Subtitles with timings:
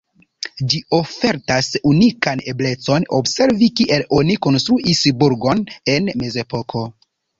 [0.73, 5.63] Ĝi ofertas unikan eblecon observi kiel oni konstruis burgon
[5.97, 6.83] en mezepoko.